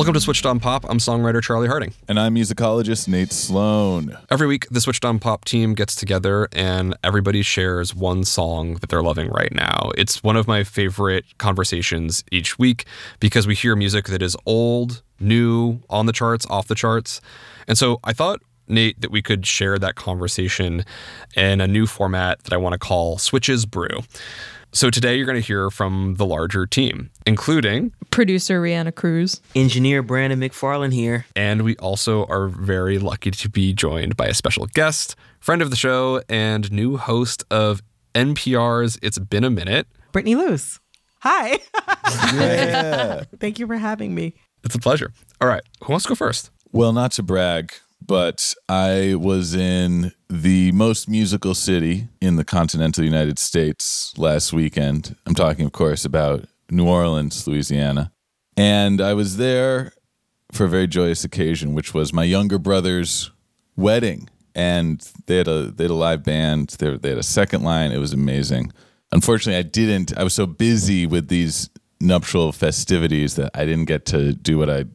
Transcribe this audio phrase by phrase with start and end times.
[0.00, 0.84] Welcome to Switched On Pop.
[0.88, 1.92] I'm songwriter Charlie Harding.
[2.08, 4.16] And I'm musicologist Nate Sloan.
[4.30, 8.88] Every week, the Switched On Pop team gets together and everybody shares one song that
[8.88, 9.90] they're loving right now.
[9.98, 12.86] It's one of my favorite conversations each week
[13.20, 17.20] because we hear music that is old, new, on the charts, off the charts.
[17.68, 20.84] And so I thought, Nate, that we could share that conversation
[21.36, 24.00] in a new format that I want to call Switches Brew.
[24.72, 29.40] So today you're going to hear from the larger team, including Producer Reanna Cruz.
[29.56, 31.26] Engineer Brandon McFarland here.
[31.34, 35.70] And we also are very lucky to be joined by a special guest, friend of
[35.70, 37.82] the show, and new host of
[38.14, 39.88] NPR's It's Been a Minute.
[40.12, 40.78] Brittany Luse.
[41.20, 41.58] Hi.
[42.34, 43.22] Yeah.
[43.38, 44.34] Thank you for having me.
[44.64, 45.12] It's a pleasure.
[45.40, 46.50] All right, who wants to go first?
[46.72, 47.72] well, not to brag,
[48.04, 55.16] but I was in the most musical city in the continental United States last weekend.
[55.26, 58.12] I'm talking, of course, about New Orleans, Louisiana.
[58.56, 59.92] And I was there
[60.52, 63.30] for a very joyous occasion, which was my younger brother's
[63.76, 64.28] wedding.
[64.54, 66.70] And they had a they had a live band.
[66.78, 67.92] They, they had a second line.
[67.92, 68.72] It was amazing.
[69.12, 70.16] Unfortunately, I didn't.
[70.16, 71.70] I was so busy with these
[72.00, 74.86] nuptial festivities that I didn't get to do what I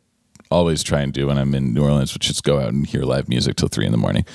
[0.52, 3.03] always try and do when I'm in New Orleans, which is go out and hear
[3.03, 4.25] live music till three in the morning.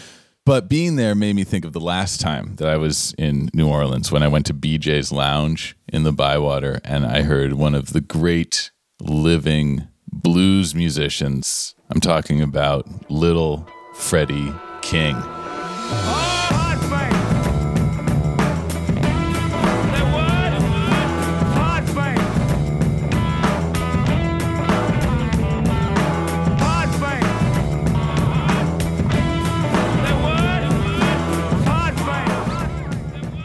[0.47, 3.69] But being there made me think of the last time that I was in New
[3.69, 7.93] Orleans when I went to BJ's Lounge in the Bywater and I heard one of
[7.93, 8.71] the great
[9.01, 11.75] living blues musicians.
[11.91, 15.17] I'm talking about little Freddie King.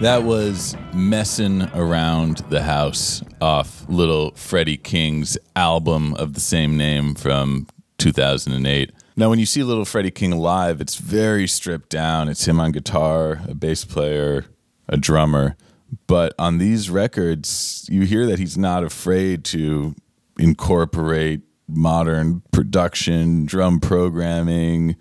[0.05, 7.16] That was Messing Around the House off Little Freddie King's album of the same name
[7.16, 7.66] from
[7.97, 8.91] 2008.
[9.17, 12.29] Now, when you see Little Freddie King live, it's very stripped down.
[12.29, 14.45] It's him on guitar, a bass player,
[14.88, 15.57] a drummer.
[16.05, 19.95] But on these records, you hear that he's not afraid to
[20.37, 24.97] incorporate modern production, drum programming,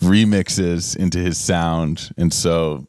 [0.00, 2.10] remixes into his sound.
[2.18, 2.86] And so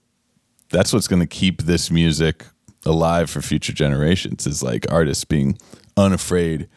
[0.75, 2.43] that's what's going to keep this music
[2.85, 5.57] alive for future generations is like artists being
[5.95, 6.67] unafraid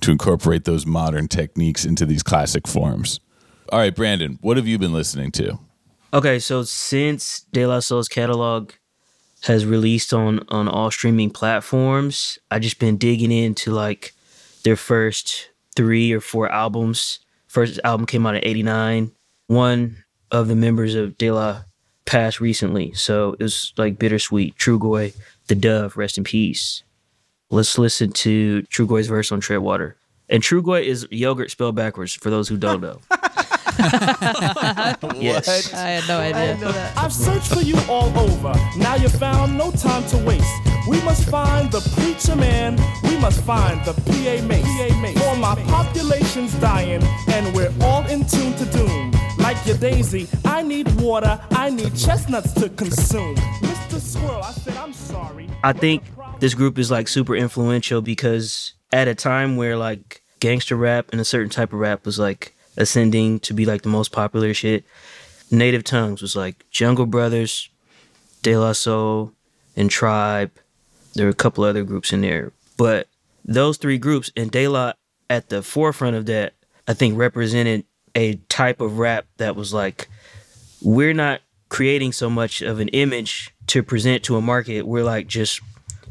[0.00, 3.20] to incorporate those modern techniques into these classic forms.
[3.70, 5.56] All right, Brandon, what have you been listening to?
[6.12, 8.72] Okay, so since De La Soul's catalog
[9.44, 14.14] has released on on all streaming platforms, I just been digging into like
[14.64, 17.20] their first three or four albums.
[17.46, 19.12] First album came out in '89.
[19.46, 21.62] One of the members of De La
[22.08, 24.56] passed recently, so it was like bittersweet.
[24.56, 25.14] Trugoy,
[25.46, 26.82] the Dove, rest in peace.
[27.50, 29.94] Let's listen to Trugoy's verse on Tread Water.
[30.28, 33.00] And Trugoy is yogurt spelled backwards for those who don't know.
[35.20, 35.72] yes.
[35.74, 36.92] I had no idea.
[36.96, 38.52] I've searched for you all over.
[38.76, 40.44] Now you found no time to waste.
[40.88, 42.76] We must find the preacher man.
[43.04, 45.18] We must find the PA mace.
[45.22, 48.97] For my population's dying, and we're all in tune to doom.
[49.48, 51.40] Like your daisy, I need water.
[51.52, 53.34] I need chestnuts to consume.
[53.34, 53.98] Mr.
[53.98, 55.48] Squirrel, I said I'm sorry.
[55.64, 56.02] I think
[56.38, 61.20] this group is like super influential because at a time where like gangster rap and
[61.22, 64.84] a certain type of rap was like ascending to be like the most popular shit,
[65.50, 67.70] Native Tongues was like Jungle Brothers,
[68.42, 69.32] De La Soul,
[69.74, 70.50] and Tribe.
[71.14, 73.08] There were a couple other groups in there, but
[73.46, 74.92] those three groups and De La
[75.30, 76.52] at the forefront of that,
[76.86, 77.86] I think represented
[78.18, 80.08] a type of rap that was like
[80.82, 84.82] we're not creating so much of an image to present to a market.
[84.82, 85.60] We're like just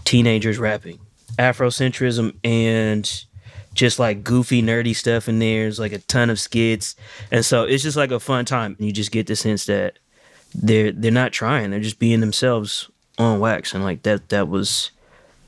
[0.06, 1.00] teenagers rapping.
[1.38, 3.25] Afrocentrism and
[3.74, 5.63] just like goofy, nerdy stuff in there.
[5.63, 6.95] There's like a ton of skits.
[7.30, 8.75] And so it's just like a fun time.
[8.77, 10.00] And you just get the sense that
[10.56, 11.71] they're they're not trying.
[11.71, 13.74] They're just being themselves on wax.
[13.74, 14.92] And like that that was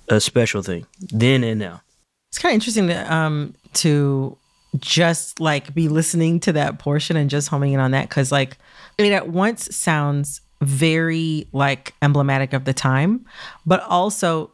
[0.09, 0.85] a special thing.
[0.99, 1.81] Then and now.
[2.29, 4.37] It's kind of interesting to um to
[4.77, 8.57] just like be listening to that portion and just homing in on that because like
[8.97, 13.25] it at once sounds very like emblematic of the time,
[13.65, 14.51] but also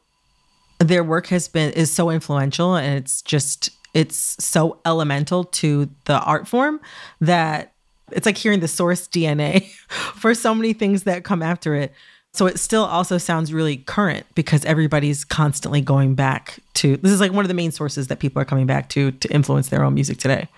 [0.79, 6.19] their work has been is so influential and it's just it's so elemental to the
[6.19, 6.79] art form
[7.21, 7.73] that
[8.11, 9.67] it's like hearing the source DNA
[10.15, 11.93] for so many things that come after it.
[12.35, 17.21] So it still also sounds really current because everybody's constantly going back to this is
[17.21, 19.83] like one of the main sources that people are coming back to to influence their
[19.83, 20.49] own music today.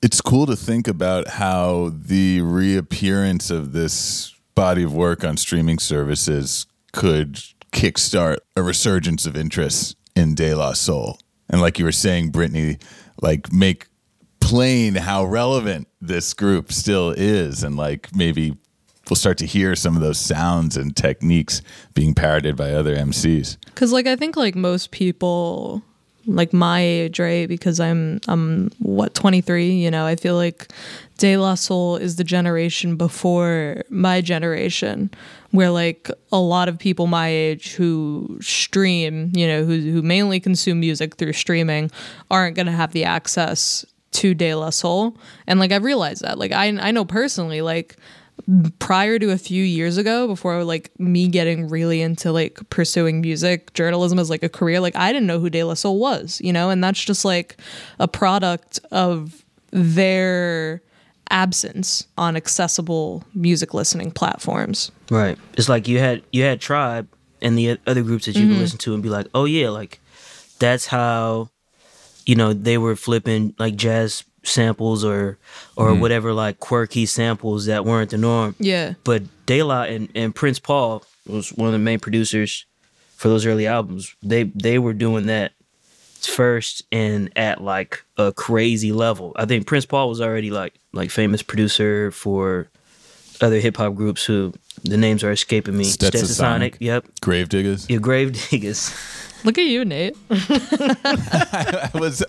[0.00, 5.80] It's cool to think about how the reappearance of this body of work on streaming
[5.80, 7.40] services could
[7.72, 11.18] kickstart a resurgence of interest in De La Soul.
[11.48, 12.78] And like you were saying, Brittany,
[13.20, 13.88] like make
[14.38, 18.56] plain how relevant this group still is and like maybe
[19.08, 21.62] we'll start to hear some of those sounds and techniques
[21.94, 23.56] being parroted by other MCs.
[23.74, 25.82] Cause like I think like most people
[26.28, 27.48] like my age, right?
[27.48, 30.68] Because I'm I'm what 23, you know, I feel like
[31.16, 35.10] De La Soul is the generation before my generation
[35.50, 40.38] where like a lot of people my age who stream, you know, who who mainly
[40.38, 41.90] consume music through streaming
[42.30, 45.16] aren't going to have the access to De La Soul.
[45.46, 46.38] And like I've realized that.
[46.38, 47.96] Like I I know personally like
[48.78, 53.72] prior to a few years ago before like me getting really into like pursuing music
[53.74, 56.52] journalism as like a career like i didn't know who de la soul was you
[56.52, 56.70] know?
[56.70, 57.58] And that's just like
[57.98, 60.82] a product of their
[61.30, 64.90] absence on accessible music listening platforms.
[65.10, 65.38] Right.
[65.58, 67.06] It's like you had you had Tribe
[67.42, 68.60] and the other groups that you could mm-hmm.
[68.60, 70.00] listen to and be like, oh yeah, like
[70.58, 71.50] that's how,
[72.24, 75.38] you know, they were flipping like jazz samples or
[75.76, 76.00] or mm.
[76.00, 78.54] whatever like quirky samples that weren't the norm.
[78.58, 82.64] yeah But De La and, and Prince Paul was one of the main producers
[83.16, 84.14] for those early albums.
[84.22, 85.52] They they were doing that
[86.20, 89.32] first and at like a crazy level.
[89.36, 92.68] I think Prince Paul was already like like famous producer for
[93.40, 94.52] other hip hop groups who
[94.84, 95.84] the names are escaping me.
[95.84, 96.76] Stetsasonic.
[96.80, 97.06] Yep.
[97.20, 97.88] Gravediggaz.
[97.88, 98.94] Your Grave Diggers.
[99.44, 102.24] look at you nate I was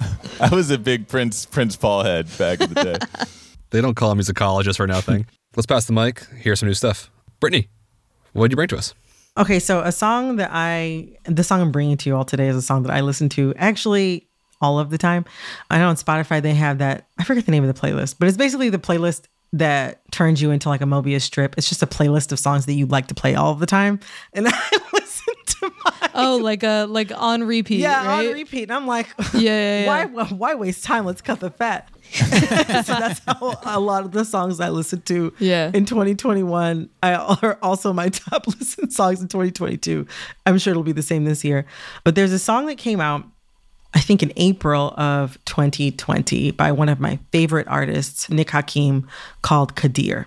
[0.40, 3.24] I was a big Prince Prince Paul head back in the day.
[3.70, 5.26] They don't call him musicologist for nothing.
[5.54, 6.26] Let's pass the mic.
[6.36, 7.08] Here's some new stuff.
[7.38, 7.68] Brittany,
[8.32, 8.94] what did you bring to us?
[9.38, 12.56] Okay, so a song that I, the song I'm bringing to you all today is
[12.56, 14.28] a song that I listen to actually
[14.60, 15.24] all of the time.
[15.70, 18.26] I know on Spotify they have that, I forget the name of the playlist, but
[18.26, 21.54] it's basically the playlist that turns you into like a Mobius strip.
[21.56, 24.00] It's just a playlist of songs that you'd like to play all of the time.
[24.32, 24.80] And I
[25.28, 26.10] listen to mine.
[26.14, 28.28] oh like a like on repeat Yeah, right?
[28.28, 28.64] on repeat.
[28.64, 29.86] And I'm like, yeah, yeah.
[30.06, 31.04] why why waste time?
[31.06, 31.88] Let's cut the fat.
[32.12, 35.70] so that's how a lot of the songs I listened to Yeah.
[35.72, 40.06] in 2021 I, are also my top listened songs in 2022.
[40.46, 41.66] I'm sure it'll be the same this year.
[42.04, 43.24] But there's a song that came out,
[43.94, 49.06] I think in April of 2020 by one of my favorite artists, Nick Hakim,
[49.42, 50.26] called Qadir.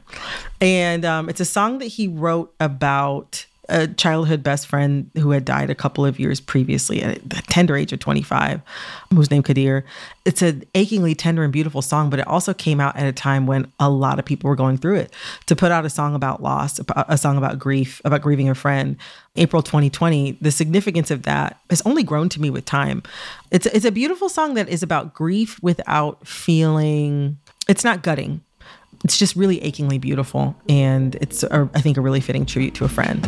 [0.62, 5.45] And um, it's a song that he wrote about a childhood best friend who had
[5.45, 8.62] died a couple of years previously at the tender age of 25,
[9.13, 9.83] who's named Qadir.
[10.25, 13.48] It's an achingly tender and beautiful song, but it also came out at a time
[13.48, 15.13] when a lot of people were going through it.
[15.45, 18.98] To put out a song about loss, a song about grief, about grieving a friend,
[19.38, 23.01] April 2020, the significance of that has only grown to me with time.
[23.50, 27.38] It's it's a beautiful song that is about grief without feeling.
[27.68, 28.41] It's not gutting.
[29.03, 32.86] It's just really achingly beautiful, and it's a, I think a really fitting tribute to
[32.86, 33.22] a friend.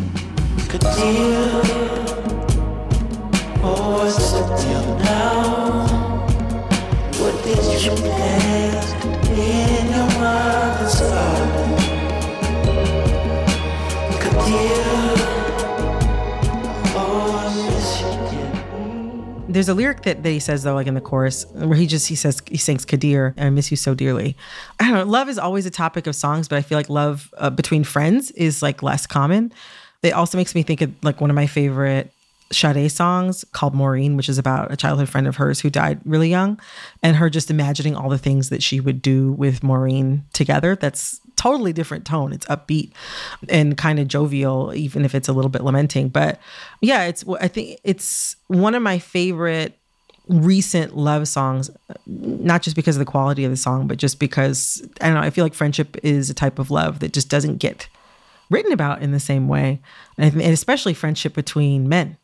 [19.56, 22.10] There's a lyric that, that he says though, like in the chorus, where he just
[22.10, 24.36] he says he sings Qadir, I miss you so dearly.
[24.82, 25.06] I don't know.
[25.06, 28.32] Love is always a topic of songs, but I feel like love uh, between friends
[28.32, 29.54] is like less common.
[30.04, 32.12] It also makes me think of like one of my favorite
[32.52, 36.30] Sade songs called Maureen, which is about a childhood friend of hers who died really
[36.30, 36.60] young,
[37.02, 40.76] and her just imagining all the things that she would do with Maureen together.
[40.76, 42.34] That's totally different tone.
[42.34, 42.92] It's upbeat
[43.50, 46.10] and kind of jovial, even if it's a little bit lamenting.
[46.10, 46.40] But
[46.82, 49.78] yeah, it's I think it's one of my favorite
[50.28, 51.70] recent love songs
[52.08, 55.22] not just because of the quality of the song but just because i don't know
[55.22, 57.88] i feel like friendship is a type of love that just doesn't get
[58.50, 59.80] written about in the same way
[60.18, 62.18] and, especially friendship between men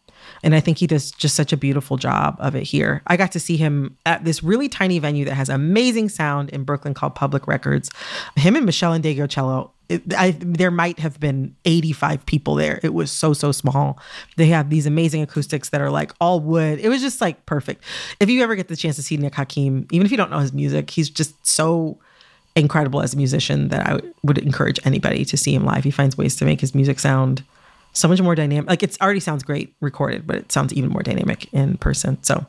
[0.44, 3.02] And I think he does just such a beautiful job of it here.
[3.08, 6.64] I got to see him at this really tiny venue that has amazing sound in
[6.64, 7.90] Brooklyn called Public Records.
[8.36, 9.72] Him and Michelle and Diego Cello.
[10.18, 12.80] I, there might have been 85 people there.
[12.82, 14.00] It was so, so small.
[14.38, 16.80] They have these amazing acoustics that are like all wood.
[16.80, 17.84] It was just like perfect.
[18.22, 20.40] If you ever get the chance to see Nick Hakim, even if you don't know
[20.40, 22.00] his music, he's just so
[22.56, 25.84] incredible as a musician that I would encourage anybody to see him live.
[25.84, 27.44] He finds ways to make his music sound
[27.93, 28.69] so much more dynamic.
[28.69, 32.21] Like it's already sounds great recorded, but it sounds even more dynamic in person.
[32.24, 32.45] So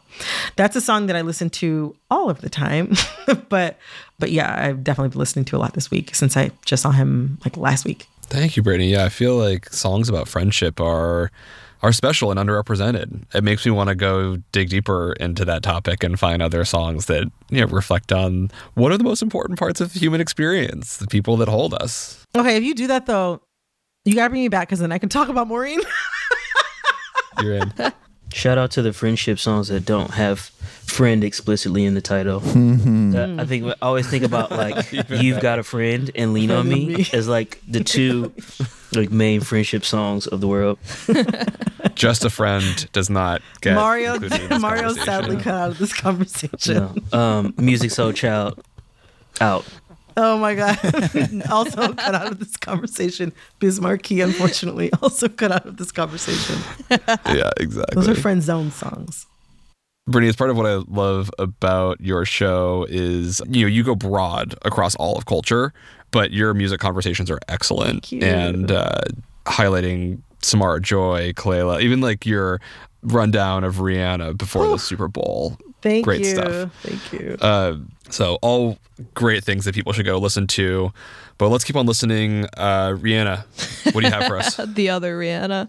[0.57, 2.95] that's a song that I listen to all of the time.
[3.49, 3.79] but
[4.19, 6.91] but yeah, I've definitely been listening to a lot this week since I just saw
[6.91, 8.07] him like last week.
[8.23, 8.93] Thank you, Brittany.
[8.93, 11.31] Yeah, I feel like songs about friendship are
[11.83, 13.25] are special and underrepresented.
[13.35, 17.07] It makes me want to go dig deeper into that topic and find other songs
[17.07, 21.09] that you know reflect on what are the most important parts of human experience, the
[21.09, 22.25] people that hold us.
[22.37, 23.43] Okay, if you do that though,
[24.05, 25.81] you gotta bring me back because then I can talk about Maureen.
[27.43, 27.73] You're in.
[28.33, 32.39] Shout out to the friendship songs that don't have friend explicitly in the title.
[32.39, 36.67] Uh, I think I always think about like you've got a friend and lean on
[36.67, 37.07] me Me.
[37.13, 38.33] as like the two
[38.95, 40.79] like main friendship songs of the world.
[41.95, 45.79] Just a friend does not get Mario included in this Mario sadly cut out of
[45.79, 46.75] this conversation.
[47.13, 47.19] No.
[47.19, 48.59] Um, Musiq Soulchild
[49.43, 49.67] out.
[50.17, 50.79] Oh my god.
[51.51, 53.33] also cut out of this conversation.
[53.59, 56.57] Biz Markie, unfortunately, also cut out of this conversation.
[57.27, 57.95] Yeah, exactly.
[57.95, 59.27] Those are friend zone songs.
[60.07, 63.95] Brittany, as part of what I love about your show is you know you go
[63.95, 65.73] broad across all of culture,
[66.11, 69.01] but your music conversations are excellent and uh,
[69.47, 72.61] highlighting Samara Joy, Kelela, even like your
[73.03, 75.57] rundown of Rihanna before the Super Bowl.
[75.83, 76.27] Thank Great you.
[76.27, 76.71] stuff.
[76.83, 77.37] Thank you.
[77.41, 77.77] Uh,
[78.11, 78.79] so all
[79.15, 80.93] great things that people should go listen to,
[81.39, 82.47] but let's keep on listening.
[82.57, 83.45] Uh, Reanna,
[83.93, 84.57] what do you have for us?
[84.67, 85.69] the other Rihanna.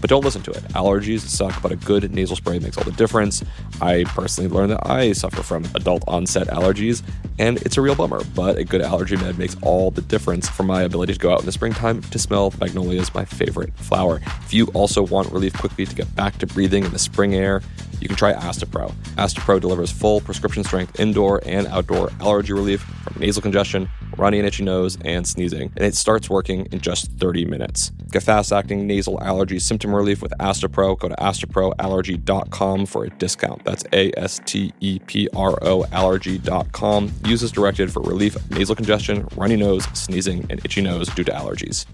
[0.00, 0.62] But don't listen to it.
[0.74, 3.44] Allergies suck, but a good nasal spray makes all the difference.
[3.80, 7.02] I personally learned that I suffer from adult onset allergies,
[7.38, 10.62] and it's a real bummer, but a good allergy med makes all the difference for
[10.62, 14.20] my ability to go out in the springtime to smell magnolias, my favorite flower.
[14.42, 17.62] If you also want relief quickly to get back to breathing in the spring air,
[18.00, 18.92] you can try Astepro.
[19.16, 23.88] Astepro delivers full prescription strength indoor and outdoor allergy relief from nasal congestion,
[24.20, 25.72] runny and itchy nose, and sneezing.
[25.74, 27.90] And it starts working in just 30 minutes.
[28.12, 30.98] Get fast acting nasal allergy symptom relief with Astepro.
[30.98, 33.64] Go to asteproallergy.com for a discount.
[33.64, 37.12] That's A S T E P R O allergy.com.
[37.24, 41.24] Use as directed for relief of nasal congestion, runny nose, sneezing, and itchy nose due
[41.24, 41.86] to allergies.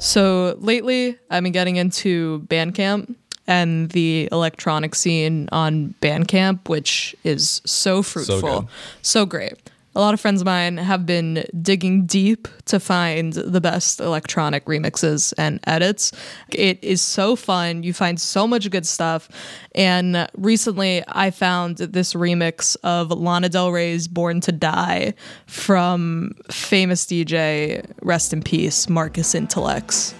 [0.00, 3.14] So lately, I've been getting into Bandcamp
[3.48, 8.68] and the electronic scene on Bandcamp, which is so fruitful, good.
[9.02, 9.54] so great.
[9.96, 14.64] A lot of friends of mine have been digging deep to find the best electronic
[14.66, 16.12] remixes and edits.
[16.50, 17.82] It is so fun.
[17.82, 19.28] You find so much good stuff.
[19.74, 25.14] And recently, I found this remix of Lana Del Rey's Born to Die
[25.46, 30.14] from famous DJ, rest in peace, Marcus Intalex.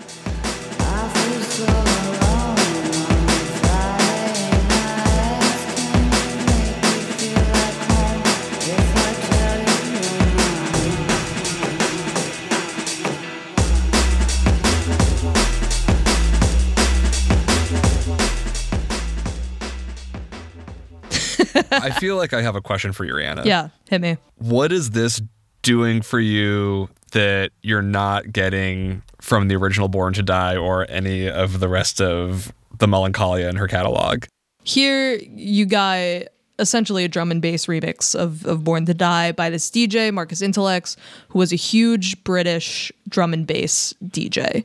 [21.82, 23.44] I feel like I have a question for you, Reanna.
[23.44, 24.16] Yeah, hit me.
[24.37, 25.20] what is this
[25.62, 31.28] doing for you that you're not getting from the original Born to Die or any
[31.28, 34.25] of the rest of the Melancholia in her catalog?
[34.64, 36.25] Here you got
[36.58, 40.42] essentially a drum and bass remix of, of Born to Die by this DJ, Marcus
[40.42, 40.97] Intalex,
[41.28, 44.64] who was a huge British drum and bass DJ.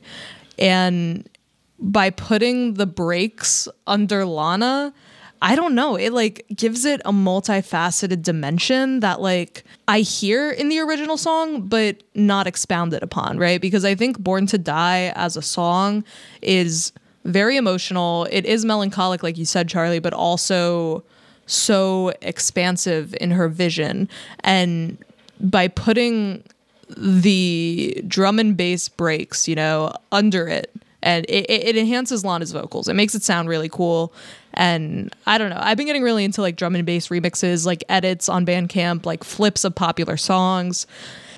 [0.58, 1.28] And
[1.78, 4.92] by putting the breaks under Lana,
[5.42, 10.68] I don't know, it like gives it a multifaceted dimension that like I hear in
[10.70, 13.60] the original song, but not expounded upon, right?
[13.60, 16.04] Because I think Born to Die as a song
[16.40, 16.92] is
[17.24, 18.26] very emotional.
[18.30, 21.04] It is melancholic, like you said, Charlie, but also
[21.46, 24.08] so expansive in her vision.
[24.40, 24.96] And
[25.40, 26.42] by putting
[26.96, 30.72] the drum and bass breaks, you know, under it.
[31.02, 32.88] And it, it enhances Lana's vocals.
[32.88, 34.12] It makes it sound really cool.
[34.54, 35.60] And I don't know.
[35.60, 39.24] I've been getting really into like drum and bass remixes, like edits on Bandcamp, like
[39.24, 40.86] flips of popular songs.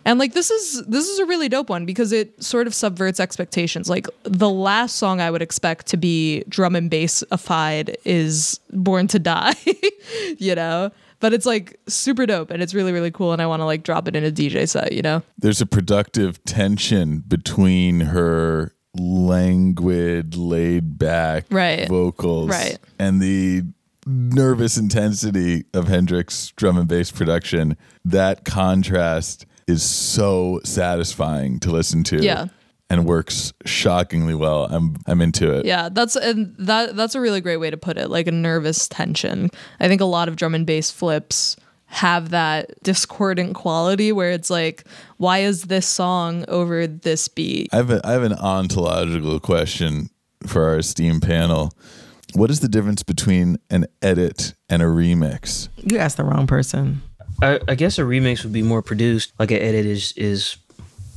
[0.07, 3.19] And like this is this is a really dope one because it sort of subverts
[3.19, 3.91] expectations.
[3.91, 9.19] Like the last song I would expect to be drum and bassified is Born to
[9.19, 9.55] Die,
[10.39, 10.93] you know?
[11.19, 13.33] But it's like super dope and it's really, really cool.
[13.33, 15.23] And I want to like drop it in a DJ set, you know?
[15.39, 21.89] There's a productive tension between her languid, laid back Right.
[21.89, 22.79] vocals Right.
[22.99, 23.63] and the
[24.07, 27.77] nervous intensity of Hendrix drum and bass production.
[28.05, 32.23] That contrast is so satisfying to listen to.
[32.23, 32.47] Yeah.
[32.89, 34.69] And works shockingly well.
[34.71, 35.67] I'm I'm into it.
[35.67, 38.87] Yeah, that's and that that's a really great way to put it, like a nervous
[38.87, 39.51] tension.
[39.81, 44.51] I think a lot of drum and bass flips have that discordant quality where it's
[44.51, 44.85] like,
[45.19, 47.69] why is this song over this beat?
[47.73, 50.11] I have a, I have an ontological question
[50.47, 51.73] for our esteemed panel.
[52.35, 55.69] What is the difference between an edit and a remix?
[55.77, 57.03] You asked the wrong person.
[57.41, 59.33] I, I guess a remix would be more produced.
[59.39, 60.57] Like an edit is is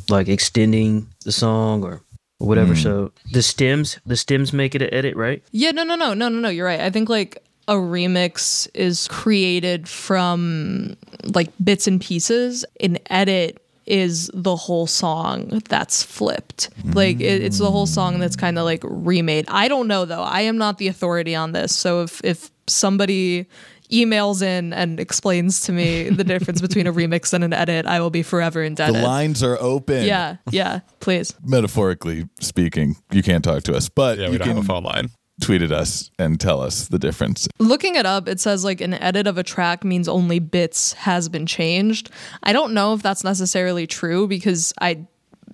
[0.10, 2.02] like extending the song or
[2.38, 2.74] whatever.
[2.74, 2.80] Hmm.
[2.80, 5.44] So the stems, the stems make it an edit, right?
[5.52, 6.50] Yeah, no, no, no, no, no, no.
[6.50, 6.80] You're right.
[6.80, 12.66] I think like a remix is created from like bits and pieces.
[12.82, 16.70] An edit is the whole song that's flipped.
[16.84, 19.46] Like it, it's the whole song that's kind of like remade.
[19.48, 20.22] I don't know though.
[20.24, 21.76] I am not the authority on this.
[21.76, 23.48] So if if somebody
[23.92, 28.00] emails in and explains to me the difference between a remix and an edit, I
[28.00, 28.96] will be forever indebted.
[28.96, 30.04] The lines are open.
[30.06, 31.34] yeah, yeah, please.
[31.44, 34.68] Metaphorically speaking, you can't talk to us, but Yeah, you we don't can have a
[34.68, 35.10] phone line.
[35.40, 37.48] Tweet at us and tell us the difference.
[37.60, 41.30] Looking it up, it says like an edit of a track means only bits has
[41.30, 42.10] been changed.
[42.44, 45.06] I don't know if that's necessarily true because I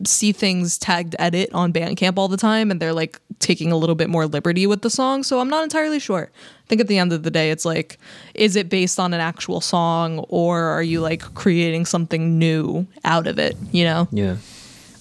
[0.04, 3.96] see things tagged edit on Bandcamp all the time and they're like taking a little
[3.96, 5.24] bit more liberty with the song.
[5.24, 6.30] So I'm not entirely sure.
[6.34, 7.98] I think at the end of the day, it's like,
[8.34, 13.28] is it based on an actual song or are you like creating something new out
[13.28, 13.56] of it?
[13.72, 14.08] You know?
[14.12, 14.38] Yeah.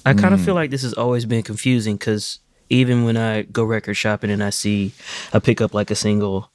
[0.07, 0.47] I kind of hmm.
[0.47, 2.39] feel like this has always been confusing because
[2.75, 4.93] even when I go record shopping and I see,
[5.33, 6.51] I pick up like a single,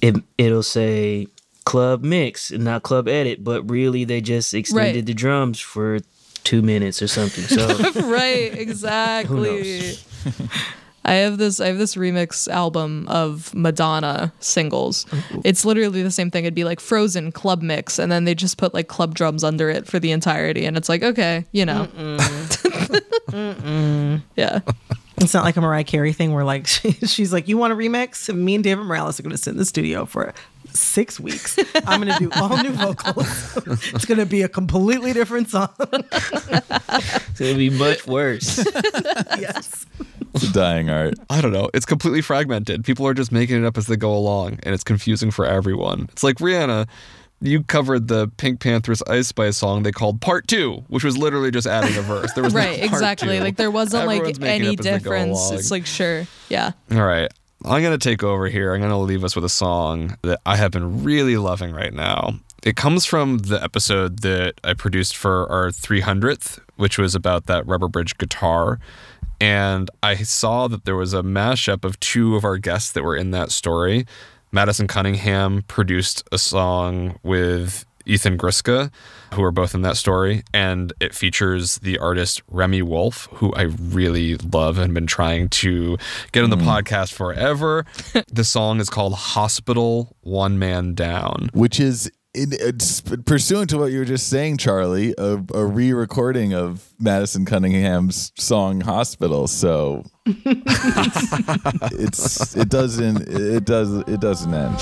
[0.00, 1.26] it it'll say
[1.64, 5.06] club mix and not club edit, but really they just extended Right.
[5.06, 5.98] the drums for
[6.44, 7.44] two minutes or something.
[7.44, 7.66] So
[8.08, 9.94] right, exactly.
[11.06, 15.04] I have this I have this remix album of Madonna singles.
[15.12, 15.40] Oh.
[15.44, 16.44] It's literally the same thing.
[16.44, 19.68] It'd be like Frozen club mix and then they just put like club drums under
[19.68, 21.88] it for the entirety and it's like, okay, you know.
[24.36, 24.60] yeah.
[25.18, 27.76] It's not like a Mariah Carey thing where like she, she's like, "You want a
[27.76, 30.34] remix?" Me and David Morales are going to sit in the studio for
[30.72, 31.58] six weeks.
[31.86, 33.56] I'm going to do all new vocals.
[33.94, 35.68] it's going to be a completely different song.
[35.80, 38.58] it's gonna be much worse.
[39.38, 39.86] yes.
[40.34, 41.14] It's a dying art.
[41.30, 41.70] I don't know.
[41.74, 42.84] It's completely fragmented.
[42.84, 46.08] People are just making it up as they go along, and it's confusing for everyone.
[46.10, 46.88] It's like Reanna.
[47.44, 51.66] You covered the PinkPantheress Ice Spice song they called Part Two, which was literally just
[51.66, 52.32] adding a verse.
[52.32, 53.36] There was no Right, part exactly.
[53.38, 53.44] two.
[53.44, 55.50] Like there wasn't Everyone's like any it up as they go difference.
[55.50, 56.26] It's like sure.
[56.48, 56.72] Yeah.
[56.90, 57.30] All right.
[57.66, 58.74] I'm going to take over here.
[58.74, 61.92] I'm going to leave us with a song that I have been really loving right
[61.94, 62.34] now.
[62.62, 67.66] It comes from the episode that I produced for our 300th, which was about that
[67.66, 68.80] rubber bridge guitar.
[69.40, 73.16] And I saw that there was a mashup of two of our guests that were
[73.16, 74.06] in that story.
[74.54, 78.92] Madison Cunningham produced a song with Ethan Gruska,
[79.32, 83.62] who are both in that story, and it features the artist Remi Wolf, who I
[83.62, 85.98] really love and been trying to
[86.30, 86.64] get on the mm.
[86.66, 87.84] podcast forever.
[88.28, 91.50] the song is called Hospital One Man Down.
[91.52, 95.64] which is in, uh, it's pursuant to what you were just saying, Charlie, a, a
[95.64, 100.04] re-recording of Madison Cunningham's song "Hospital." So
[101.96, 104.78] it's it doesn't it does it doesn't end.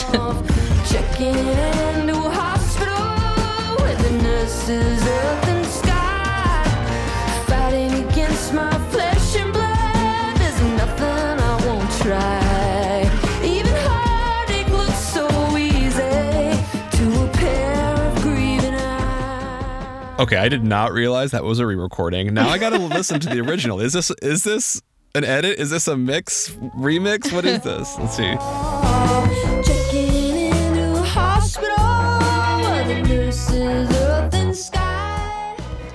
[20.23, 22.33] Okay, I did not realize that was a re-recording.
[22.33, 23.81] Now I got to listen to the original.
[23.81, 24.81] Is this is this
[25.17, 25.59] an edit?
[25.59, 27.33] Is this a mix remix?
[27.33, 27.99] What is this?
[27.99, 28.37] Let's see.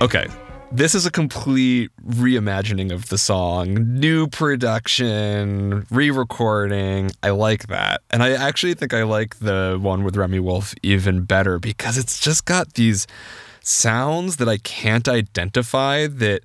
[0.02, 0.26] Okay.
[0.70, 7.12] This is a complete reimagining of the song, new production, re recording.
[7.22, 8.02] I like that.
[8.10, 12.20] And I actually think I like the one with Remi Wolf even better because it's
[12.20, 13.06] just got these
[13.68, 16.40] sounds that I can't identify that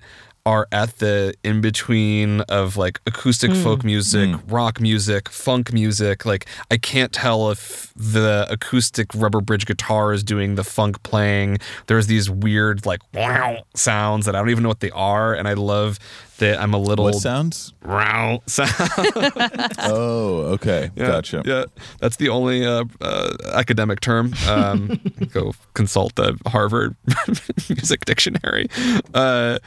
[0.46, 6.26] are at the in between of like acoustic folk music, rock music, funk music.
[6.26, 11.58] Like I can't tell if the acoustic rubber bridge guitar is doing the funk playing.
[11.86, 15.48] There's these weird like wow sounds that I don't even know what they are, and
[15.48, 15.98] I love
[16.38, 17.72] that I'm a little What sounds?
[17.84, 18.70] wow sound.
[19.78, 20.90] Oh, okay.
[20.96, 21.42] Yeah, Gotcha.
[21.44, 21.64] Yeah,
[22.00, 24.34] that's the only uh, uh, academic term.
[24.48, 25.00] Um,
[25.32, 26.96] go consult the Harvard
[27.68, 28.68] Music Dictionary.
[29.14, 29.58] Uh,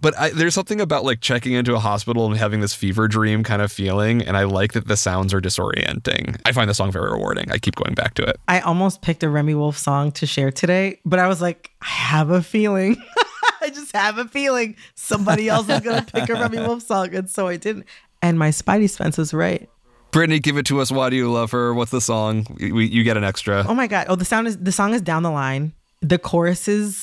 [0.00, 3.42] but I, there's something about like checking into a hospital and having this fever dream
[3.42, 6.38] kind of feeling, and I like that the sounds are disorienting.
[6.44, 7.50] I find the song very rewarding.
[7.50, 8.38] I keep going back to it.
[8.48, 11.86] I almost picked a Remi Wolf song to share today, but I was like, I
[11.86, 12.96] have a feeling.
[13.62, 17.28] I just have a feeling somebody else is gonna pick a Remi Wolf song, and
[17.28, 17.86] so I didn't.
[18.22, 19.68] And my Spidey sense was right.
[20.10, 20.90] Brittany, give it to us.
[20.90, 21.74] Why do you love her?
[21.74, 22.46] What's the song?
[22.58, 23.64] You, you get an extra.
[23.68, 24.06] Oh my god!
[24.08, 25.72] Oh, the sound is the song is down the line.
[26.00, 26.96] The chorus is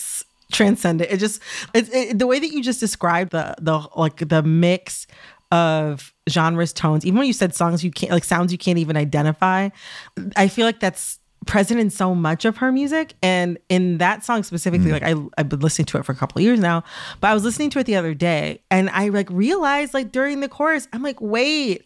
[0.52, 1.10] transcendent.
[1.10, 1.42] It It just
[1.74, 5.08] it's it, the way that you just described the the like the mix
[5.52, 7.06] of genres, tones.
[7.06, 9.70] Even when you said songs you can't like sounds you can't even identify.
[10.36, 14.44] I feel like that's present in so much of her music and in that song
[14.44, 15.04] specifically mm-hmm.
[15.04, 16.86] like I, i've been listening to it for a couple of years now
[17.20, 20.40] but i was listening to it the other day and i like realized like during
[20.40, 21.84] the chorus i'm like wait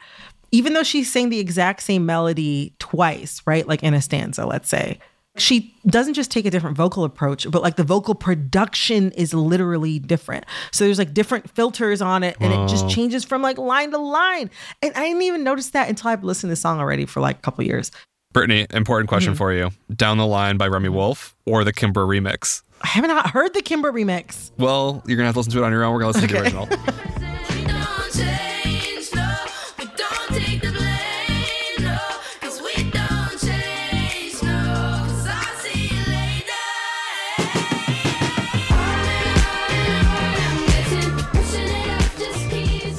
[0.52, 3.68] even though she's saying the exact same melody twice, right?
[3.68, 5.00] Like in a stanza, let's say,
[5.40, 10.00] she doesn't just take a different vocal approach, but like the vocal production is literally
[10.00, 10.46] different.
[10.72, 13.98] So there's like different filters on it and it just changes from like line to
[13.98, 14.50] line.
[14.82, 17.38] And I didn't even notice that until I've listened to the song already for like
[17.38, 17.92] a couple years.
[18.34, 19.38] Brittany, important question Mm-hmm.
[19.38, 19.72] for you.
[19.96, 22.62] Down the line by Remi Wolf or the Kimber remix?
[22.82, 24.52] I haven't not heard the Kimber remix.
[24.58, 25.94] Well, you're gonna have to listen to it on your own.
[25.94, 26.68] We're gonna listen to the original.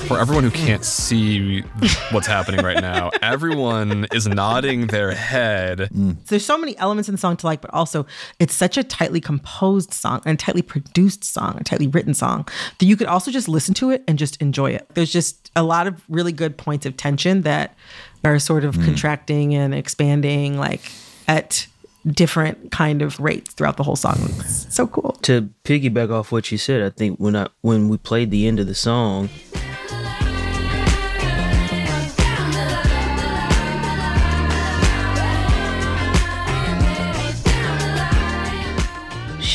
[0.09, 1.61] For everyone who can't see
[2.13, 5.81] what's happening right now, everyone is nodding their head.
[5.81, 6.25] Mm.
[6.29, 8.07] There's so many elements in the song to like, but also
[8.39, 12.87] it's such a tightly composed song and tightly produced song, a tightly written song that
[12.87, 14.89] you could also just listen to it and just enjoy it.
[14.95, 17.77] There's just a lot of really good points of tension that
[18.25, 18.87] are sort of mm.
[18.87, 20.91] contracting and expanding like
[21.29, 21.67] at
[22.07, 24.17] different kind of rates throughout the whole song.
[24.39, 25.19] It's so cool.
[25.23, 28.59] To piggyback off what you said, I think when I when we played the end
[28.59, 29.29] of the song,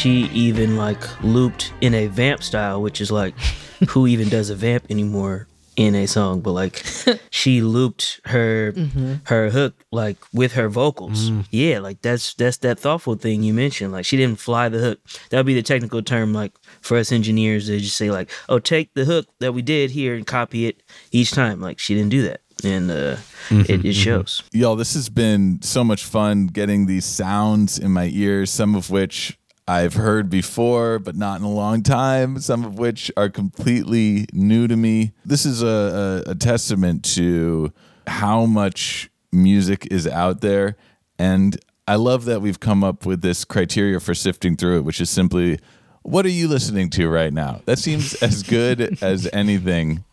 [0.03, 3.33] she even like looped in a vamp style, which is like
[3.87, 6.83] who even does a vamp anymore in a song, but like
[7.29, 9.13] she looped her mm-hmm.
[9.23, 11.31] her hook like with her vocals.
[11.31, 11.47] Mm.
[11.51, 13.93] Yeah, like that's that's that thoughtful thing you mentioned.
[13.93, 14.99] Like she didn't fly the hook.
[15.29, 18.59] That would be the technical term like for us engineers to just say like, "Oh,
[18.59, 22.11] take the hook that we did here and copy it each time." Like she didn't
[22.11, 22.41] do that.
[22.65, 23.15] And uh
[23.47, 23.91] mm-hmm, it, it mm-hmm.
[23.91, 24.43] shows.
[24.51, 28.89] Y'all, this has been so much fun getting these sounds in my ears, some of
[28.89, 34.25] which I've heard before, but not in a long time, some of which are completely
[34.33, 35.13] new to me.
[35.25, 37.71] This is a, a, a testament to
[38.07, 40.75] how much music is out there.
[41.17, 44.99] And I love that we've come up with this criteria for sifting through it, which
[45.01, 45.59] is simply
[46.03, 47.61] what are you listening to right now?
[47.65, 50.03] That seems as good as anything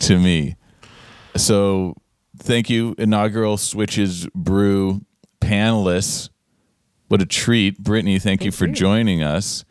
[0.00, 0.56] to me.
[1.36, 1.96] So
[2.38, 5.02] thank you, inaugural Switches Brew
[5.40, 6.28] panelists.
[7.10, 7.76] What a treat.
[7.76, 9.64] Brittany, thank, you for joining us.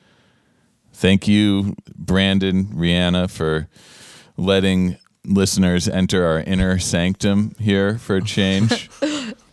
[0.91, 3.69] Thank you, Brandon, Rihanna, for
[4.35, 8.89] letting listeners enter our inner sanctum here for a change.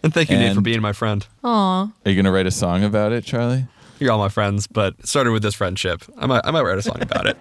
[0.03, 1.27] And thank you, Nate, for being my friend.
[1.43, 1.83] Aw.
[1.83, 3.67] Are you going to write a song about it, Charlie?
[3.99, 6.05] You're all my friends, but started with this friendship.
[6.17, 7.37] I might, I might write a song about it.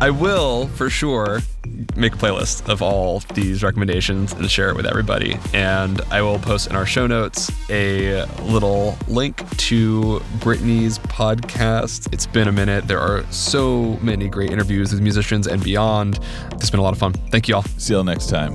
[0.00, 1.40] I will, for sure,
[1.96, 5.36] make a playlist of all these recommendations and share it with everybody.
[5.52, 12.12] And I will post in our show notes a little link to Brittany's podcast.
[12.12, 12.86] It's been a minute.
[12.86, 16.20] There are so many great interviews with musicians and beyond.
[16.52, 17.12] It's been a lot of fun.
[17.30, 17.62] Thank you all.
[17.62, 18.54] See y'all next time.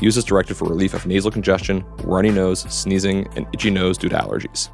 [0.00, 4.08] Use this directed for relief of nasal congestion, runny nose, sneezing, and itchy nose due
[4.08, 4.70] to allergies.